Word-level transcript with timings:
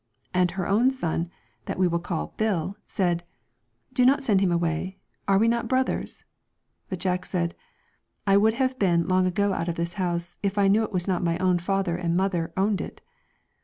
And 0.33 0.49
her 0.57 0.67
own 0.67 0.89
son, 0.89 1.29
that 1.65 1.77
we 1.77 1.87
will 1.87 1.99
call 1.99 2.33
Bill, 2.37 2.75
said,' 2.87 3.23
Do 3.93 4.03
not 4.03 4.23
send 4.23 4.41
him 4.41 4.51
away, 4.51 4.97
are 5.27 5.37
we 5.37 5.47
not 5.47 5.67
brothers?' 5.67 6.25
But 6.89 6.97
Jack 6.97 7.23
said,' 7.23 7.53
I 8.25 8.35
would 8.35 8.55
have 8.55 8.79
been 8.79 9.07
long 9.07 9.27
ago 9.27 9.53
out 9.53 9.67
of 9.67 9.75
this 9.75 9.93
house 10.01 10.37
if 10.41 10.57
I 10.57 10.67
knew 10.69 10.83
it 10.83 10.91
was 10.91 11.07
not 11.07 11.23
my 11.23 11.37
own 11.37 11.59
father 11.59 11.95
and 11.97 12.17
mother 12.17 12.51
owned 12.57 12.81
it.' 12.81 13.01